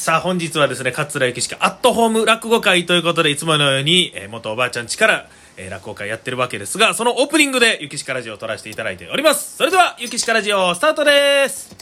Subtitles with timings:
[0.00, 5.28] さあ本日はですね桂ゆきしかアットホーム落語会ということでいつものように、えー元おばあちゃん家から、
[5.58, 9.58] えー落語会やってるわけですがそのオープニングでゆきしかラジオを撮らせていただいております。
[9.58, 11.76] それではゆきしかラジオスタートです。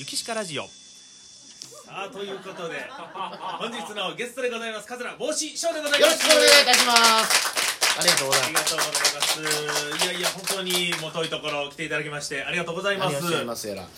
[0.00, 0.64] ゆきしかラジオ。
[0.64, 0.68] さ
[1.90, 2.74] あということで
[3.60, 6.10] 本日のゲストでございます桂帽子師匠でございます。
[6.10, 7.57] よろしくお願いいたします。
[7.98, 8.74] ありがとうございます。
[8.74, 10.04] います。
[10.04, 13.06] いやいや、本当にもう遠いところ来ていただきまして、ありがとうございます。
[13.06, 13.88] ありがとうございますやら。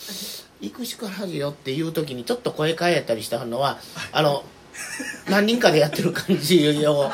[0.59, 3.77] 行くしかラジオっていう時にちょっと声変えたりしたのは、
[4.11, 4.43] あの、
[5.29, 7.11] 何人かでやってる感じを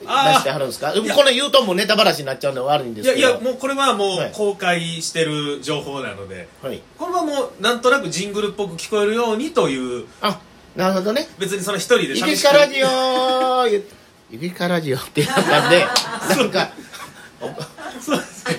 [0.00, 0.92] 出してはるんですか？
[0.92, 3.18] この言うともうネタばらしになっちゃうんで悪いんですけど。
[3.18, 6.82] いやいや、もうこれはもはいう公開してる情報なので、はい。
[6.98, 10.40] これはもうなんとなくジングルっぽく聞こえるようにという、あ、
[10.74, 11.28] なるほどね。
[11.38, 13.66] 別にその一人で行寂しくくしかラジオ
[14.30, 15.86] 言って行くしかラジオってやったんで、
[16.36, 16.70] なんか、
[18.00, 18.56] そうですね。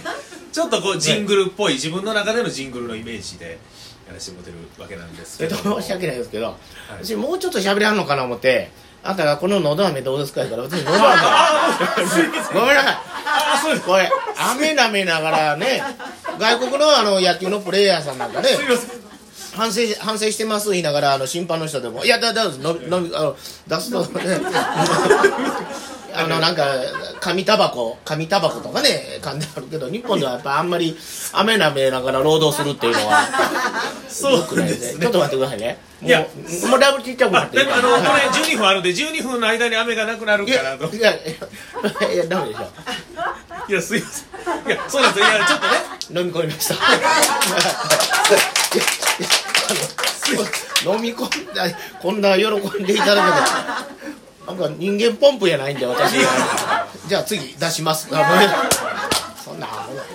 [0.51, 3.59] ちょっとこうジングルっぽい、自分の中でのジングルのイメージで
[4.07, 5.81] やらせてもらってるわけなんですけえっとども。
[5.81, 6.49] 申し訳ないですけど、い
[7.03, 8.71] 私もうちょっと喋らんのかな思って、
[9.03, 11.21] あんたがこののど飴どうですか言うから、別にのど飴。
[12.59, 12.97] ごめんなさい。
[13.25, 13.85] あ、そうです。
[13.85, 15.83] これ、飴舐めながらね、
[16.39, 19.06] 外国のあの野球のプレーヤーさんなんかね、すいません。
[19.55, 23.35] 反省し反省してます言いながら、あの審判の人でも、いや、だ、だ、ののあの
[23.67, 24.39] 出すと、ね、
[26.13, 26.65] あの、なんか、
[27.19, 30.97] 紙タバコ、紙タバコとかね、噛んであるけど、日本ではやっぱあんまり、
[31.33, 33.27] 飴舐めながら労働するっていうのは、
[34.09, 35.01] そう良くないでねですすね。
[35.01, 35.77] ちょっと待ってくださいね。
[36.01, 40.95] もいやう、もうだいぶちっちゃくなあ、ってでもあの、これはい12分あるんで、12分の間に雨がなくなるかなと。
[40.95, 41.19] いや、い
[42.01, 42.63] や、いや、ダメでしょ。
[43.69, 44.67] いや、すいません。
[44.67, 45.35] いや、そうなんですよ。
[45.35, 46.21] いや、ちょっとね。
[46.21, 46.75] 飲み込みました。
[49.69, 49.73] あ
[50.85, 51.65] の飲み込んだ
[52.01, 58.07] こんな喜んでいただけて なんか人間ポンプやないんで私はじゃあ次出します。
[59.47, 59.67] そんな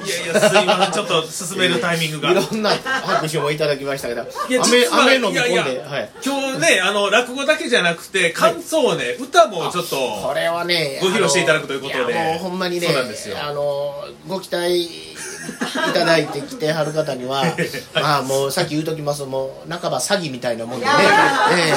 [0.04, 0.92] いやいや、すいません。
[0.92, 2.32] ちょっと進めるタイミングが。
[2.32, 5.82] いろんな拍手もいただきましたけどいや飴実は飴飲み込んで
[6.24, 12.36] 今日ね、あの、落語だけじゃなくて、感想をね、歌もちょっと、これはねご披露していただくということで。
[12.36, 13.36] うほんまにねそうなんですよ。
[13.42, 13.94] あの
[14.28, 15.11] ご期待
[15.90, 17.44] いただいてきてはる方には
[17.94, 20.92] まあもうさっき言うときますもう半ば詐欺みたいなもんでね、
[21.56, 21.72] え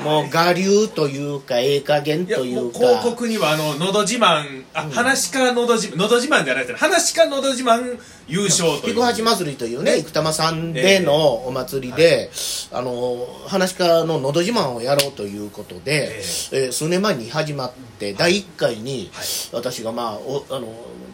[0.00, 0.02] え。
[0.02, 2.78] もう我流というかええ加減というか。
[2.78, 6.78] 広告には、あの、のど自慢、あ、話かのど自慢、のど自慢じゃないですね。
[6.78, 7.98] 話かのど自慢
[8.28, 8.94] 優勝という。
[8.94, 12.30] 菊八祭りというね生玉さんでのお祭りで、
[12.72, 16.20] あの話し家の「のど自慢」をやろうということで、
[16.52, 16.68] ええ。
[16.68, 19.26] ー数年前に始まって第1回にはい。
[19.52, 20.68] 私がまあおあの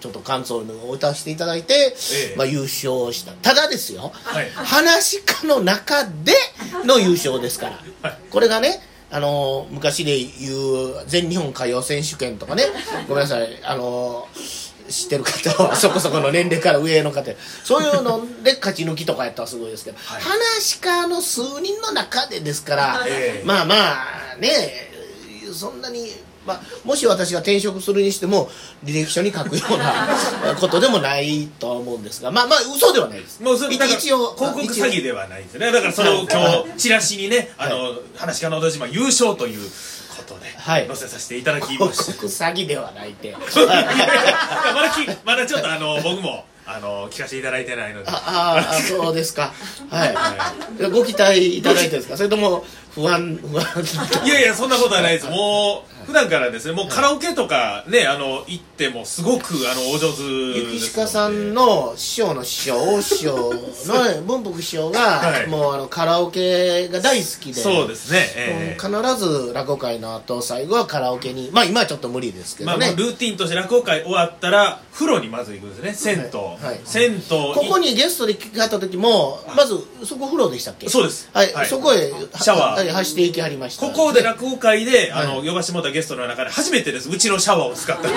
[0.04, 2.36] ちょっと感想を歌わせていただいて、ええ。
[2.36, 3.32] まあ、優勝した。
[3.32, 4.50] ただですよ、はい。
[4.50, 6.34] 話し家の中で
[6.84, 7.70] の優勝ですか
[8.02, 8.18] ら、はい。
[8.30, 12.64] これがねあの昔で言う全日本歌謡選手権とかね。
[13.08, 13.48] ごめんなさい。
[13.64, 14.28] あの
[14.90, 17.32] 知ってる方は そこそこの年齢から上の方。
[17.64, 20.20] そういうので勝ち抜きとかやったらすごいですけど、はい。
[20.20, 23.42] 話し家の数人の中でですから、ええ。
[23.42, 23.74] まあま
[24.34, 24.90] あね
[25.54, 26.12] そんなに、
[26.46, 28.50] まあ、もし私が転職するにしても
[28.84, 33.40] 履歴書に書くような ことでもないとは思うんですがまあまあ嘘ではないです。
[33.42, 35.72] もうそ一応広告詐欺ではないんですよね。
[35.72, 39.70] だからそれを今日、チラシにね、あの、話かのど自慢優勝という
[40.16, 40.86] ことで、はい。
[40.86, 42.12] 載せさせていただきま広した。
[42.12, 43.34] 告詐欺ではないって。
[43.34, 48.08] まだき、まだちょっとあの、僕も、あの、聞かせていただいてないので。
[48.08, 49.52] あああそうですか。
[49.90, 52.16] はい、ご期待いただいてですか？
[52.16, 53.66] それとも不安不安。
[54.24, 55.26] いやいや、そんなことはないです。
[55.26, 63.54] もう、 普段からですね、もうカラオケとかね、あの、行ってもすごく、あの、お上手ゆきしかさんの師匠の師匠大師匠
[63.86, 65.46] の ね文福師匠が、はい。
[65.46, 68.32] もうあのカラオケが大好きでそうですね。
[68.36, 68.86] ええ。
[68.86, 76.78] うん必ず落語会の後最後はカラオケにまあ今はちょっと無理ですけまあ、どね、ルーティンとして落語会終わったら、風呂にまず行くんですね、銭湯。
[76.84, 80.88] 銭湯ここにゲストで聞かれた時もまずそこ風呂でしたっけ？
[80.88, 81.28] そうです。
[81.32, 81.66] はい、はい。
[81.68, 82.78] そこへシャワー。
[82.78, 83.86] はい走っていきはりました。
[83.86, 85.48] ここで落語会で、あの、はい。
[85.48, 87.08] 呼ばしてもらったゲストの中で初めてです。
[87.08, 88.08] うちのシャワーを使った。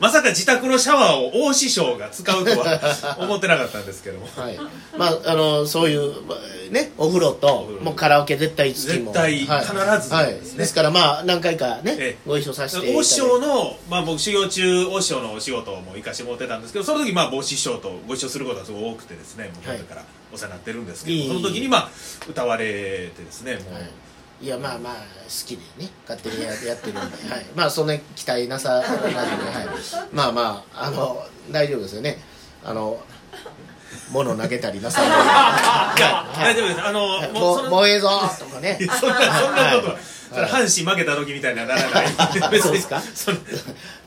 [0.00, 3.16] まさか自宅のシャワーを大師匠が使うとは。
[3.20, 4.26] 思ってなかったんですけども。
[4.36, 4.58] はい、
[4.98, 9.12] まああのそういうまあねお風呂ともうカラオケ絶対つきも。
[9.12, 9.64] 絶対はい。
[9.64, 10.34] 必ずはい。
[10.34, 12.18] ですからまあ何回かね、ええ。
[12.26, 20.02] ご一緒させて大師匠の、まあ僕修行中、大師匠のお仕事も行かしてもらってたんですけど、その時まあ帽子師匠とご一緒することがすごい多くてですね、もうはいそれから
[20.32, 21.90] お世話になってるんですけど、その時にまあ
[22.28, 23.80] 歌われてですね、もう、は
[24.40, 25.00] いいやまあまあ好
[25.46, 29.26] きでね勝手にややってるんで、はい、まあそんな期待なさらずに、はい、
[30.12, 32.18] まあまああの大丈夫ですよね。
[32.64, 33.00] あの
[34.10, 36.54] 物投げたりなさらな い。
[36.54, 36.82] 大丈夫です。
[36.82, 37.32] あの、はい。
[37.32, 38.08] もうももうええぞ
[38.38, 38.78] とかね。
[39.00, 42.08] そんな、そんなことは、はい阪神負けた時みたいにはならない。
[42.60, 43.00] そうですか？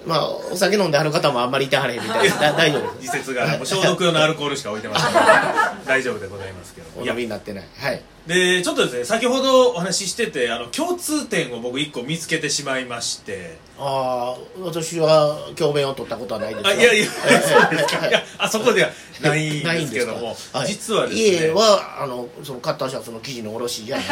[0.06, 2.36] まあお酒飲んではる方もあんまりいてはれへんみたいな。
[2.38, 5.14] だ 大丈夫自節がもう消毒用のアルコールしか置いてません
[5.86, 6.88] 大丈夫でございますけど。
[7.00, 7.66] おいや飲みになってない。
[7.80, 8.02] はい。
[8.26, 13.58] でちょっとですね先ほどお話ししててあの共通点を僕一個見つけてしまいまして。
[13.80, 18.08] ああ私は教鞭を取ったことはないですあいやいやえそうですか。
[18.08, 18.90] いやあそこでは
[19.22, 20.36] ないんないんですけども。
[20.52, 20.68] はい。
[20.68, 21.22] 実はですね。
[21.48, 24.06] 家はあのそのカッターシャツの生地の卸じゃない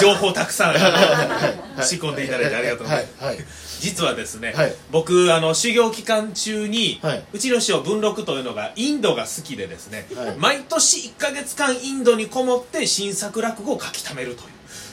[0.00, 0.74] 情報たくさん
[1.82, 3.64] 仕込んでいただいてありがとうございます。
[3.84, 4.74] 実はですね、はい。
[4.90, 7.24] 僕あの修行期間中に、はい。
[7.34, 10.36] うちの師匠文禄というのがインドが好きでですね、はい。
[10.38, 14.48] 毎年1か月間インドにこもって新作落語を書き溜めるという、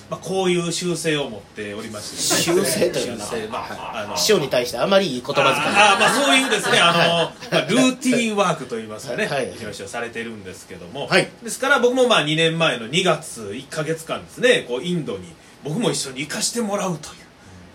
[0.09, 2.43] まあ、こういう習性を持っておりまして。
[2.43, 5.45] 習性というのはまああの師匠に対してあまりいい言葉遣い。
[5.47, 7.33] ああまあそういうですねあの、はい。
[7.49, 9.49] まあ、ルーティンワークといいますかね、はい。
[9.49, 11.29] うちの師匠されてるんですけども、はい。
[11.41, 17.15] ですから僕もまあ2年前の2月1か月間ですねこうインドに僕も一緒に行かしてもらうという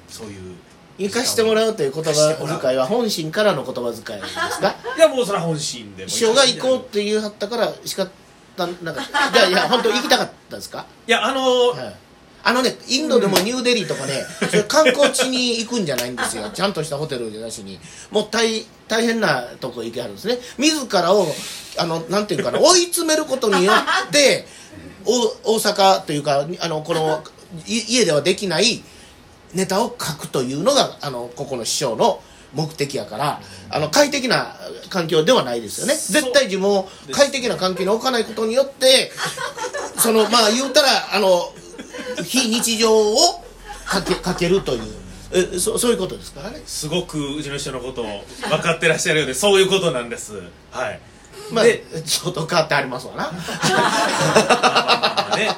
[0.08, 0.54] そういう
[0.98, 4.74] 生かしてもらうという言葉遣いは本心からの言葉遣いですか？
[4.96, 8.08] いやもうそれは本心でも師匠が行こうって言うはったからしか
[8.56, 10.86] たなんかいやいや本当行きたかったですか？
[11.06, 11.94] いやあのはい。
[12.48, 16.48] あのね、インドでもニューデリーとかね、そういう観光地に行くんじゃないんですよ。
[16.54, 17.80] ちゃんとしたホテルじゃなしに。
[18.12, 20.38] もう大大変なとこ行けはるんですね。
[20.56, 21.26] 自らを、
[21.76, 24.46] あの、なんていうかな、追い詰めることによって、
[25.04, 27.35] お大阪というか、あの、この、い
[27.66, 28.82] 家ではできない
[29.54, 32.22] ネタを書くというのが、あの、ここの師匠の
[32.54, 33.40] 目的やから、
[33.70, 34.56] あの、快適な
[34.90, 35.94] 環境ではないですよね。
[35.94, 39.12] 絶対自分を快適な環境に置かないことによって、
[39.98, 41.52] そのまあ言うたらあの
[42.24, 43.44] 非日常を
[43.86, 44.82] かけかけるという。
[45.32, 46.40] えそそういうことですか？
[46.42, 50.34] らねすごくうちの師匠のことを分かってらっしゃるようでそういうことなんです。
[50.70, 51.00] はい。
[51.50, 53.32] まあでちょっと変わってありますわな。
[53.32, 55.48] まあね。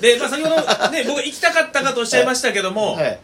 [0.00, 3.18] で、まあ、先ほどね僕行きたかったかとおっしゃいましたけども、はい。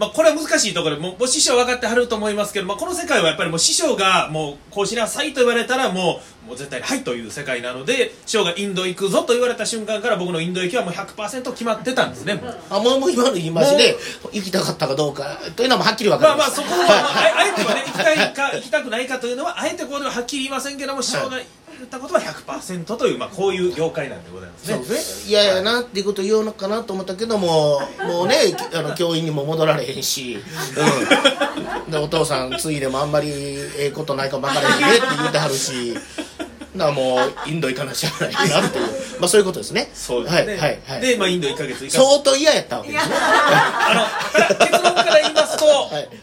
[0.00, 0.96] まあ、これは難しいところ。
[0.96, 12.34] でもう師匠分かってはると思いますけど、まあ、この世界はやっぱりもう師匠がもうこうしなさいと言われたらもうもう絶対にはいという世界なので師匠がインド行くぞと言われた瞬間から僕のインド行きはもう100%決まってたんですね。
[12.34, 13.96] もうあもうもう今の言い回しで
[14.32, 21.36] 行きたかったかどうかというのははっきり分かまありますまあそこは、まあ、ああえてはね行きたいか行きたくないかというのはあえてここでははっきり言いませんけども師匠が
[21.80, 24.74] 言ったことは100%という、まあ、ここういう業界なんでございますね。
[24.76, 25.30] そうですね。
[25.30, 28.36] 嫌やなっていうこと言おうのかなと思ったけどももうね
[28.74, 30.38] あの教員にも戻られへんし、
[31.86, 35.94] うん、でお父さんついでもあんまりええことないかも分からへんねって言うてはるし。
[36.76, 38.86] だからもうインド行かなきゃないなっていう。
[39.18, 39.90] まあそういうことですね。
[39.92, 41.00] そうですね、はいはいはい。
[41.00, 43.14] で、まあ、インド1か月相当嫌やったわけですね。
[43.18, 44.08] あ
[44.50, 45.18] の結論から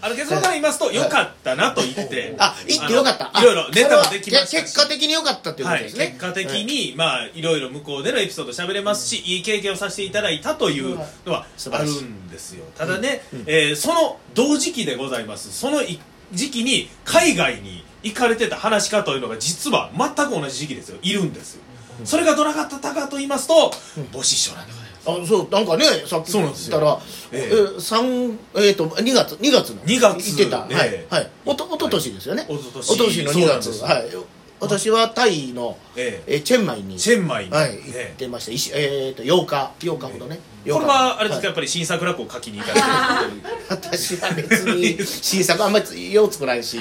[0.01, 3.31] あの結論から言いますと、良かったなと言って、あ行ってよかった。
[3.37, 4.55] あのいろいろネタもできましたし。
[4.57, 12.65] 結果的によかったっていうこはい、とですね、結果的に、まあいろいろ向こうでのエピソード喋れますし、いい経験をさせていただいたというのはある素晴らしいんですよ。
[12.77, 15.51] ただね、えーその同時期でございます。
[15.51, 15.99] そのい
[16.33, 20.97] 時期に海外に行かれてた話し家というのが実は全く同じ時期ですよ。
[21.01, 21.61] いるんですよ。
[22.05, 23.71] それがどなかったかと言いますと
[24.11, 24.67] 母子師匠なん。
[24.67, 26.99] でございますあそうなんかねさっき言ったら
[27.31, 27.77] ええ。
[27.77, 29.81] え三えっ、と2月2月の。
[29.81, 31.29] 2月行ってた、ねはいはい。
[31.45, 32.91] おとおととしですよね、おととし。
[32.91, 33.83] おととしの2月。
[33.83, 34.09] はい。
[34.59, 36.37] 私はタイの、ええ。
[36.37, 36.97] えチェンマイに。
[36.97, 38.11] チェンマイに、はい、行え。
[38.13, 40.73] ってました、いしえー、と8日8日ほどね、8日。
[40.73, 41.45] これはあれですか、い。
[41.45, 42.87] やっぱり新作落語を書きに行かれて
[43.69, 46.79] 私は別に新作あんまりよう作らないし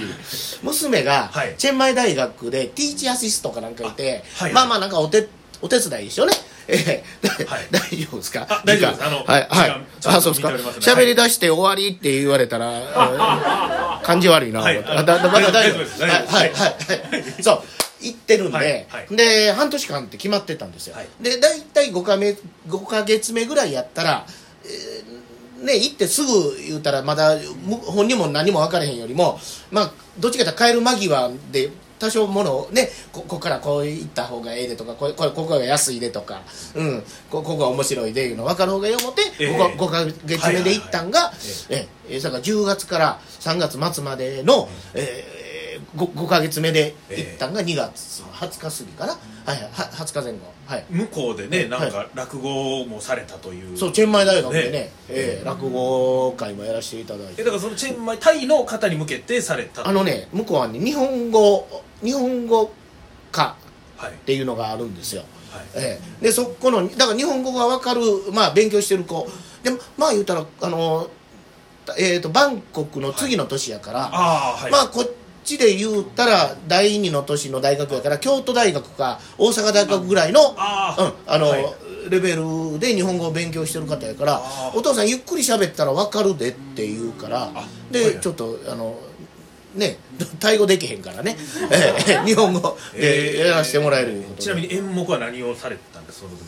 [0.63, 1.55] 娘がはい。
[1.59, 4.53] チェンマイ大学でティーチアシストかなんかいて、あはい。
[4.53, 5.29] まあまあなんかお手
[5.61, 6.33] お手伝いですよね
[6.69, 7.27] ええ。
[7.27, 8.47] だはい大丈夫ですか？
[8.49, 9.05] あ大丈夫です。
[9.05, 9.87] あのはいはい。
[10.07, 10.49] あそうですか。
[10.51, 14.79] 見ておりますね喋り出して終わりって言われたら、あ感じ悪いな、はい。
[14.85, 15.79] あだだまだ大丈夫。
[15.79, 16.03] です。
[16.03, 16.53] はいはいはい。
[16.53, 16.67] は
[17.39, 17.43] い。
[17.43, 17.63] そう。
[18.01, 19.17] 行ってるんで、はいはい。
[19.17, 21.09] で半年間って決まってたんですよ、はい。
[21.21, 22.37] で大体5か目
[22.69, 24.27] 5ヶ月目ぐらいやったら、
[24.65, 25.17] えー
[25.57, 36.43] ね行ってすぐ言うたらまだむ本人も何も分からへんよりもまあどっちかというと帰る間際で多少ものをねこここからこう行った方がええでとかここここが安いでとか、
[36.75, 39.77] うん、こここが面白いでいうの分かる方がええ思って、ええ。
[39.79, 41.33] 5, か月目で行ったんが、
[41.71, 42.21] ええ。
[42.21, 45.46] だから10月から3月末までの、えー
[45.97, 50.39] 5, 5ヶ月目で行ったんが2月の20日過ぎかな、はいはいは20日前後。
[50.67, 50.85] はい。
[50.91, 53.77] 向こうでねなんか落語もされたという。
[53.77, 54.71] そうチェンマイ大学でね。
[54.71, 54.91] ね。
[55.09, 57.43] ええ落語会もやらせていただいて。
[57.43, 59.87] えだからそのチェンマイタイの方に向けてされた。
[59.87, 61.69] あのね向こうはね日本語
[62.03, 62.73] 日本語
[63.31, 63.57] 科
[63.97, 64.13] はい。
[64.13, 65.65] っていうのがあるんですよ、はい。
[65.77, 66.25] ええ。
[66.25, 68.01] でそこのだから日本語が分かる、
[68.33, 69.27] まあ、勉強してる子。
[69.63, 71.09] でもまあ言うたらあの、
[71.99, 74.71] えー、とバンコクの次の年やから、ああはい。
[74.73, 75.11] まあこっ
[75.47, 81.65] ちで言うたら第二の年の大学やから京都大学か大阪大学ぐらいのあうん、あの、はい。
[82.11, 84.41] レベルで日本語を勉強してる方やから
[84.75, 88.21] お父さんゆっくり喋ったら分かるでって言うからあで、はいはい。
[88.21, 88.97] ちょっとあの
[89.75, 89.99] ね
[90.39, 91.37] タイ語できへんからね、
[91.71, 94.13] え え日本語でやらせてもらえる。
[94.13, 95.77] いうことでちなみに演目は何をされ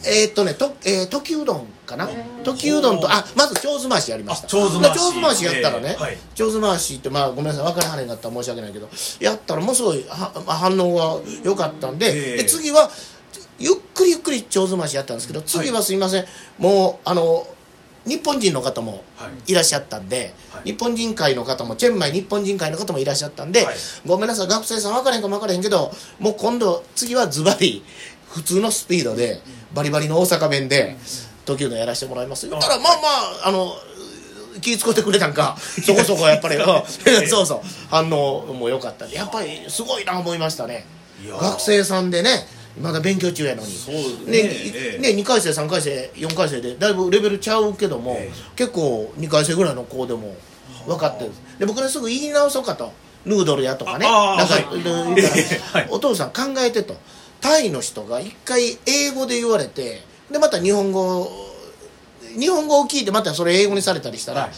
[0.06, 2.08] えーっとねと、えー、時うどんかな？
[2.44, 4.46] 時うどんとあまず蝶々回しやりました。
[4.46, 4.98] あ蝶々回し。
[4.98, 6.18] 蝶々回しやったらね、えーはい。
[6.34, 8.88] 蝶々回しってまあごめんなさい分からはねんかったら申し訳ないけど
[9.20, 12.36] やったらものすごいは反応が良かったんで,、えー。
[12.38, 12.90] で次は
[13.58, 16.24] ゆっくりゆっくり蝶々回しやったんですけど次はすいません、
[16.58, 17.46] もうあの
[18.06, 19.52] 日本人の方もはい。
[19.52, 20.72] いらっしゃったんで、はい。
[20.72, 23.76] 日本人会の方もチェンマイ日本人会の方もいらっしゃったんで、はい。
[24.06, 27.82] ごめんなさい学生さん分からへんかも分からへんけどもう今度次はズバリ
[28.28, 29.40] 普通のスピードで
[29.72, 30.96] バリバリの大阪弁で
[31.44, 32.48] 時うどんやらせてもらいます。
[32.48, 32.98] 言ったらまあま
[33.44, 33.72] ああの
[34.60, 35.56] 気ぃ使ってくれたんか。
[35.84, 36.56] そこそこやっぱり。
[36.56, 36.64] うん。
[37.28, 37.60] そうそう。
[37.90, 39.06] 反応も良かった。
[39.06, 40.84] やっぱりすごいな思いましたね。
[41.28, 42.46] 学生さんでね
[42.80, 43.68] まだ勉強中やのに。
[44.26, 44.42] ね。
[44.42, 44.98] ねええ。
[45.00, 48.32] ね2回生3回生4回生でだいぶレベルちゃうけども、ええ。
[48.56, 50.34] 結構2回生ぐらいの子でも
[50.86, 51.32] 分かってる。
[51.58, 52.92] で僕ねすぐ言い直そうかと。
[53.24, 54.06] ヌードルやとかね。
[54.06, 55.86] なんか、はい。
[55.90, 56.96] お父さん考えてと
[57.40, 61.28] タイの人が一回英語で言われてでまた日本語
[62.38, 64.50] 日本語を聞いてまたそれ英語にされたりしたら、はい。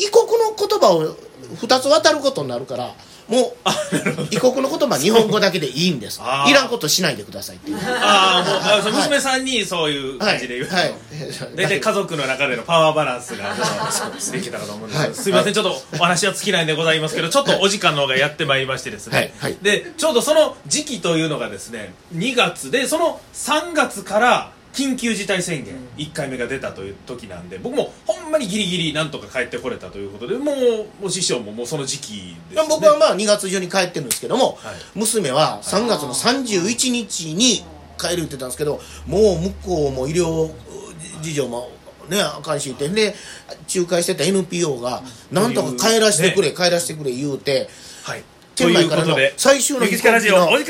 [0.00, 1.16] 異国の言葉を
[1.56, 2.94] 2つ渡ることになるから
[3.28, 3.54] もう
[4.30, 6.20] 異国の言葉は日本語だけでいいんです。
[6.48, 7.76] いらんことしないでくださいっていう。
[7.78, 10.94] ああ娘さんにそういうはい感じで言う、はい。
[11.54, 13.54] 大体家族の中でのパワーバランスが
[14.32, 19.32] できたかと思うんですけすいませんちょっとお話は尽きないんでございますけどちょっとお時間の方がやってまいりましてですね、
[19.62, 34.74] でちょうどその時期というのがですね2月でその3月から緊急事態宣言1回目が出たという時なんで僕もほんまにギリギリなんとか帰ってこれたということでもうもう師匠ももうその時期です、ね、僕はまあ2月中に帰ってるんですけども、はい。
[34.94, 37.64] 娘は3月の31日に
[37.98, 40.50] 帰るって言ってたんですけどもう向こうも医療
[41.20, 41.70] 事情も
[42.08, 43.14] ねあかんしってで
[43.74, 47.68] 仲介してた NPO がなんとか帰らせてくれ、帰らせてくれ言うて
[48.04, 48.22] はい。
[48.58, 50.64] チェンマイからの最終のゆきつかラジオお時間